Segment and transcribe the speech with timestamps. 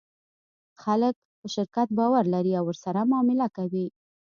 [0.83, 3.85] خلک په شرکت باور لري او ورسره معامله کوي.